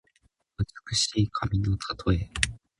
[0.89, 2.27] 美しい髪のたとえ。